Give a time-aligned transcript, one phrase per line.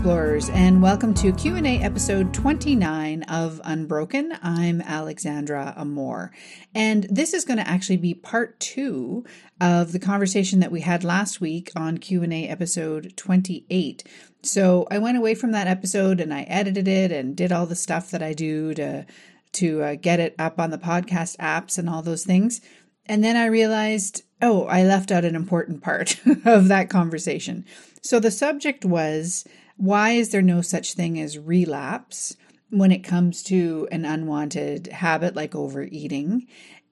[0.00, 4.32] Explorers and welcome to Q&A episode 29 of Unbroken.
[4.42, 6.32] I'm Alexandra Amor
[6.74, 9.22] and this is going to actually be part 2
[9.60, 14.02] of the conversation that we had last week on Q&A episode 28.
[14.42, 17.76] So I went away from that episode and I edited it and did all the
[17.76, 19.04] stuff that I do to
[19.52, 22.62] to uh, get it up on the podcast apps and all those things.
[23.04, 27.66] And then I realized, oh, I left out an important part of that conversation.
[28.02, 29.44] So the subject was
[29.80, 32.36] why is there no such thing as relapse
[32.68, 36.46] when it comes to an unwanted habit like overeating?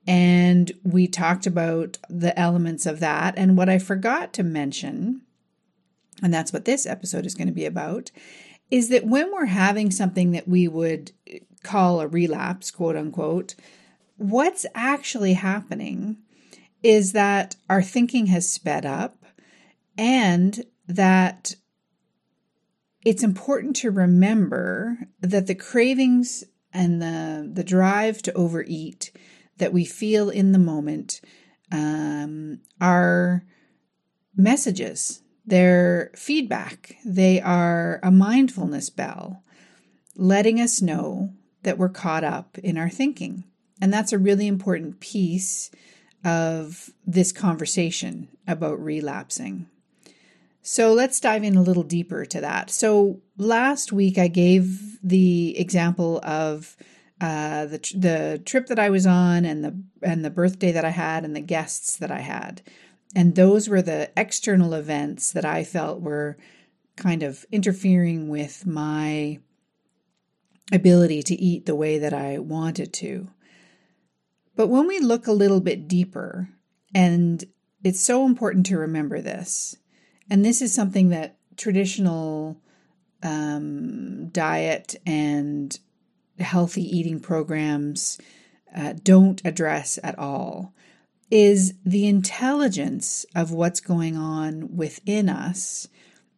[0.07, 3.35] And we talked about the elements of that.
[3.37, 5.21] And what I forgot to mention,
[6.23, 8.11] and that's what this episode is going to be about,
[8.71, 11.13] is that when we're having something that we would
[11.63, 13.55] call a relapse, quote unquote,
[14.17, 16.17] what's actually happening
[16.83, 19.27] is that our thinking has sped up
[19.99, 21.55] and that
[23.09, 29.13] it's important to remember that the cravings and the the drive to overeat
[29.57, 31.23] that we feel in the moment
[31.73, 33.45] um, are
[34.37, 35.23] messages.
[35.47, 36.97] They're feedback.
[37.03, 39.43] They are a mindfulness bell,
[40.15, 43.45] letting us know that we're caught up in our thinking,
[43.81, 45.71] and that's a really important piece
[46.27, 49.67] of this conversation about relapsing.
[50.71, 52.69] So let's dive in a little deeper to that.
[52.69, 56.77] So last week I gave the example of
[57.23, 60.91] uh, the the trip that I was on and the and the birthday that I
[60.91, 62.61] had and the guests that I had,
[63.17, 66.37] and those were the external events that I felt were
[66.97, 69.39] kind of interfering with my
[70.71, 73.31] ability to eat the way that I wanted to.
[74.55, 76.51] But when we look a little bit deeper,
[76.95, 77.43] and
[77.83, 79.79] it's so important to remember this,
[80.31, 82.61] and this is something that traditional
[83.23, 85.79] um, diet and
[86.39, 88.19] healthy eating programs
[88.77, 90.73] uh, don't address at all
[91.31, 95.89] is the intelligence of what's going on within us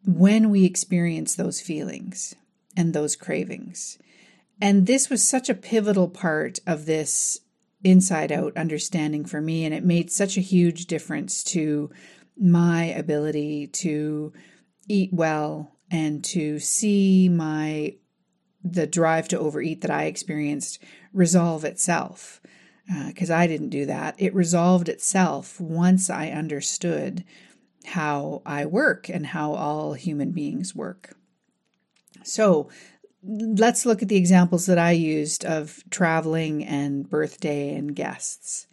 [0.05, 2.34] when we experience those feelings
[2.77, 3.99] and those cravings.
[4.61, 7.41] And this was such a pivotal part of this
[7.83, 9.65] inside out understanding for me.
[9.65, 11.91] And it made such a huge difference to
[12.41, 14.33] my ability to
[14.89, 17.95] eat well and to see my
[18.62, 22.41] the drive to overeat that I experienced resolve itself
[23.06, 24.17] because uh, I didn't do that.
[24.19, 27.25] It resolved itself once I understood
[27.87, 31.17] how I work and how all human beings work.
[32.25, 32.69] So
[33.22, 38.67] let's look at the examples that I used of traveling and birthday and guests.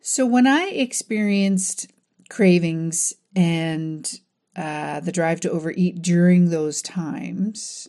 [0.00, 1.90] So when I experienced
[2.28, 4.20] cravings and
[4.56, 7.88] uh, the drive to overeat during those times,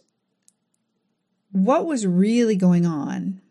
[1.51, 3.41] what was really going on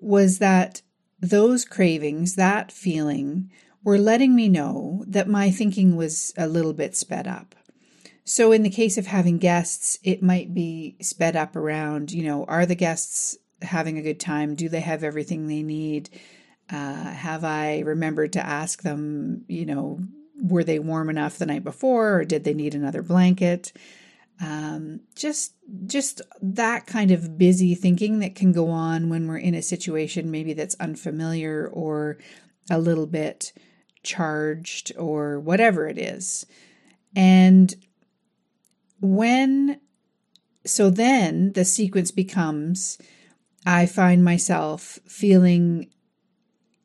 [0.00, 0.82] was that
[1.20, 3.50] those cravings, that feeling,
[3.84, 7.54] were letting me know that my thinking was a little bit sped up.
[8.24, 12.44] So, in the case of having guests, it might be sped up around, you know,
[12.44, 14.54] are the guests having a good time?
[14.54, 16.10] Do they have everything they need?
[16.70, 20.00] Uh, have I remembered to ask them, you know,
[20.40, 23.72] were they warm enough the night before or did they need another blanket?
[24.40, 25.54] Um, just
[25.86, 30.30] just that kind of busy thinking that can go on when we're in a situation
[30.30, 32.18] maybe that's unfamiliar or
[32.70, 33.52] a little bit
[34.04, 36.46] charged or whatever it is.
[37.16, 37.74] And
[39.00, 39.80] when
[40.64, 42.98] so then the sequence becomes
[43.66, 45.90] I find myself feeling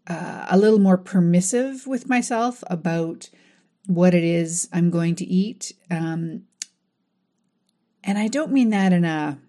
[0.07, 3.29] uh, a little more permissive with myself about
[3.87, 5.73] what it is I'm going to eat.
[5.89, 6.43] Um,
[8.03, 9.39] and I don't mean that in a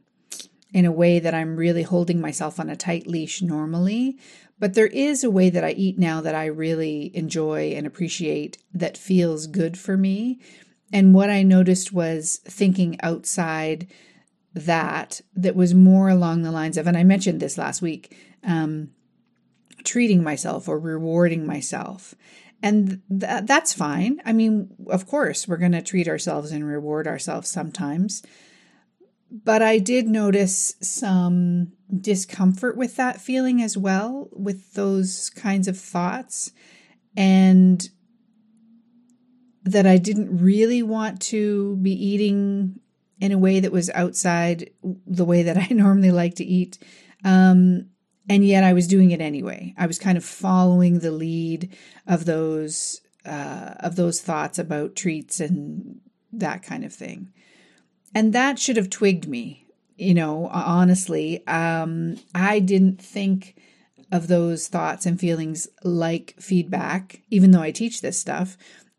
[0.72, 4.18] in a way that I'm really holding myself on a tight leash normally,
[4.58, 8.58] but there is a way that I eat now that I really enjoy and appreciate
[8.72, 10.40] that feels good for me.
[10.92, 13.86] And what I noticed was thinking outside
[14.52, 18.90] that that was more along the lines of and I mentioned this last week um,
[19.84, 22.14] treating myself or rewarding myself.
[22.62, 24.20] And th- that's fine.
[24.24, 28.22] I mean, of course, we're going to treat ourselves and reward ourselves sometimes.
[29.30, 35.78] But I did notice some discomfort with that feeling as well, with those kinds of
[35.78, 36.52] thoughts.
[37.16, 37.86] And
[39.64, 42.80] that I didn't really want to be eating
[43.18, 44.70] in a way that was outside
[45.06, 46.78] the way that I normally like to eat.
[47.24, 47.90] Um,
[48.28, 49.74] and yet I was doing it anyway.
[49.76, 51.74] I was kind of following the lead
[52.06, 56.00] of those uh, of those thoughts about treats and
[56.32, 57.32] that kind of thing.
[58.14, 59.66] And that should have twigged me,
[59.96, 61.46] you know, honestly.
[61.46, 63.56] Um, I didn't think
[64.12, 68.56] of those thoughts and feelings like feedback, even though I teach this stuff,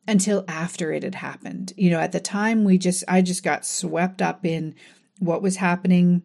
[0.08, 1.74] until after it had happened.
[1.78, 4.76] You know, at the time, we just, I just got swept up in
[5.20, 6.24] what was happening,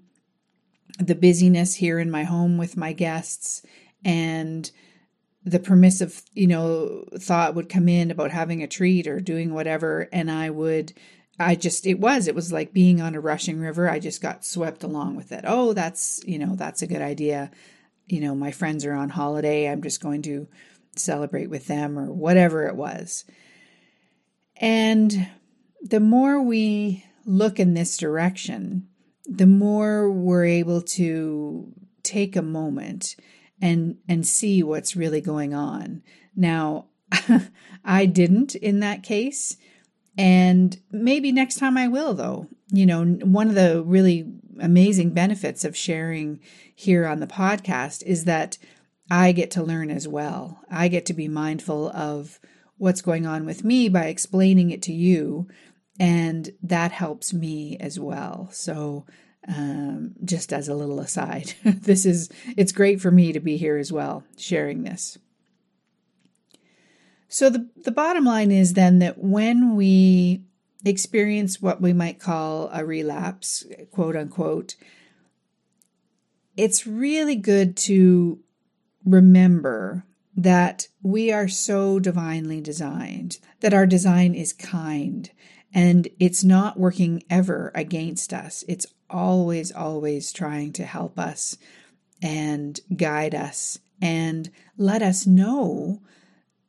[0.99, 3.63] the busyness here in my home with my guests,
[4.05, 4.71] and
[5.45, 10.07] the permissive, you know, thought would come in about having a treat or doing whatever.
[10.13, 10.93] And I would,
[11.39, 13.89] I just, it was, it was like being on a rushing river.
[13.89, 15.45] I just got swept along with it.
[15.47, 17.51] Oh, that's, you know, that's a good idea.
[18.05, 19.67] You know, my friends are on holiday.
[19.67, 20.47] I'm just going to
[20.95, 23.25] celebrate with them or whatever it was.
[24.57, 25.31] And
[25.81, 28.89] the more we look in this direction,
[29.31, 31.73] the more we're able to
[32.03, 33.15] take a moment
[33.63, 36.03] and and see what's really going on.
[36.35, 36.87] Now,
[37.85, 39.57] I didn't in that case,
[40.19, 42.49] and maybe next time I will though.
[42.73, 46.41] You know, one of the really amazing benefits of sharing
[46.75, 48.59] here on the podcast is that
[49.11, 50.61] I get to learn as well.
[50.71, 52.39] I get to be mindful of
[52.79, 55.49] what's going on with me by explaining it to you,
[56.01, 58.49] and that helps me as well.
[58.53, 59.05] So
[59.47, 63.77] um, just as a little aside, this is it's great for me to be here
[63.77, 65.19] as well, sharing this.
[67.29, 70.43] So the the bottom line is then that when we
[70.85, 74.77] experience what we might call a relapse, quote unquote,
[76.57, 78.41] it's really good to
[79.05, 80.05] remember
[80.35, 85.31] that we are so divinely designed, that our design is kind,
[85.73, 88.65] and it's not working ever against us.
[88.69, 91.57] It's always, always trying to help us
[92.23, 96.01] and guide us and let us know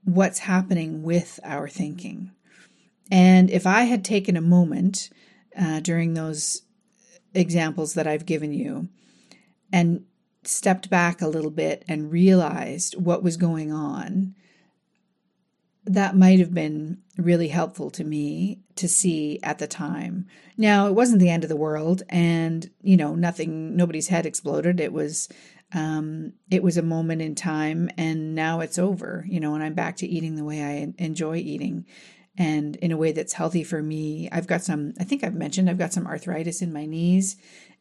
[0.03, 2.31] what's happening with our thinking.
[3.09, 5.09] And if I had taken a moment
[5.57, 6.61] uh, during those
[7.33, 8.89] examples that I've given you
[9.71, 10.05] and
[10.43, 14.35] stepped back a little bit and realized what was going on,
[15.85, 20.27] that might have been really helpful to me to see at the time.
[20.57, 24.79] Now, it wasn't the end of the world and, you know, nothing nobody's head exploded.
[24.79, 25.27] It was
[25.73, 29.73] um it was a moment in time and now it's over, you know, and I'm
[29.73, 31.85] back to eating the way I enjoy eating
[32.37, 34.29] and in a way that's healthy for me.
[34.31, 37.37] I've got some I think I've mentioned I've got some arthritis in my knees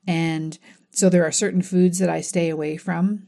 [0.07, 0.59] and
[0.93, 3.27] so there are certain foods that I stay away from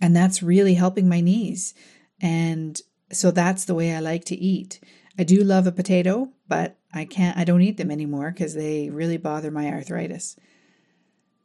[0.00, 1.74] and that's really helping my knees.
[2.20, 2.80] And
[3.12, 4.80] so that's the way I like to eat.
[5.18, 8.90] I do love a potato, but I can't I don't eat them anymore because they
[8.90, 10.36] really bother my arthritis.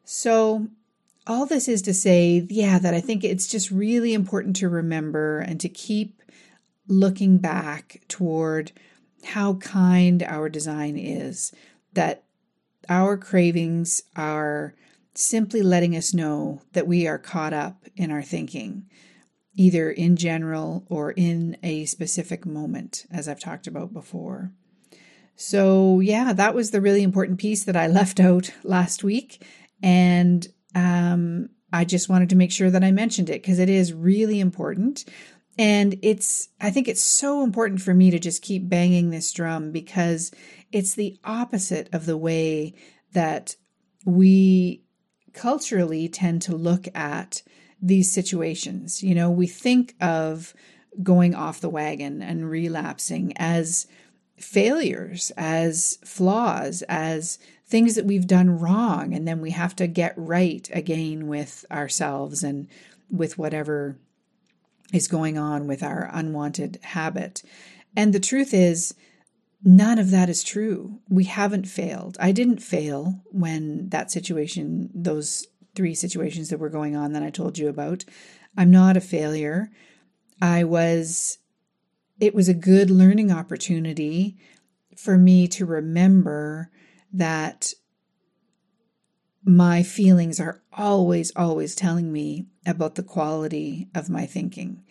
[0.04, 0.68] So
[1.26, 5.40] all this is to say, yeah, that I think it's just really important to remember
[5.40, 6.22] and to keep
[6.88, 8.72] looking back toward
[9.24, 11.54] how kind our design is,
[11.94, 12.24] that
[12.90, 14.76] our cravings are
[15.16, 18.86] simply letting us know that we are caught up in our thinking,
[19.56, 24.52] either in general or in a specific moment, as I've talked about before.
[25.36, 29.44] So, yeah, that was the really important piece that I left out last week.
[29.82, 33.94] And um, I just wanted to make sure that I mentioned it because it is
[33.94, 35.06] really important.
[35.58, 39.72] And it's, I think it's so important for me to just keep banging this drum
[39.72, 40.32] because
[40.72, 42.74] it's the opposite of the way
[43.14, 43.56] that
[44.06, 44.84] we
[45.34, 47.44] culturally tend to look at
[47.84, 49.04] these situations.
[49.04, 50.54] You know, we think of
[51.04, 53.88] going off the wagon and relapsing as
[54.38, 60.14] failures, as flaws, as things that we've done wrong, and then we have to get
[60.16, 62.68] right again with ourselves and
[63.12, 63.98] with whatever
[64.94, 67.44] is going on with our unwanted habit.
[67.96, 68.94] And the truth is,
[69.66, 71.00] None of that is true.
[71.08, 72.18] We haven't failed.
[72.20, 77.30] I didn't fail when that situation, those three situations that were going on that I
[77.30, 78.06] told you about.
[78.58, 79.70] I'm not a failure.
[80.42, 81.40] I was,
[82.20, 84.38] it was a good learning opportunity
[84.96, 86.70] for me to remember
[87.12, 87.74] that
[89.46, 94.84] my feelings are always, always telling me about the quality of my thinking.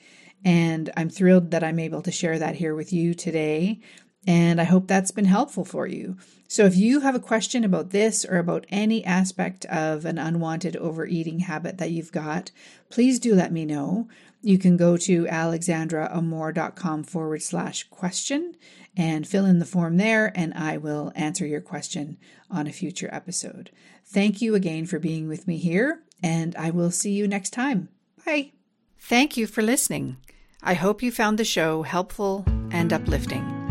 [0.44, 3.80] And I'm thrilled that I'm able to share that here with you today.
[4.26, 6.16] And I hope that's been helpful for you.
[6.46, 10.76] So if you have a question about this or about any aspect of an unwanted
[10.76, 12.50] overeating habit that you've got,
[12.90, 14.08] please do let me know.
[14.42, 18.56] You can go to alexandraamor.com forward slash question
[18.96, 22.18] and fill in the form there, and I will answer your question
[22.50, 23.70] on a future episode.
[24.04, 27.88] Thank you again for being with me here, and I will see you next time.
[28.26, 28.52] Bye.
[28.98, 30.18] Thank you for listening.
[30.62, 33.61] I hope you found the show helpful and uplifting.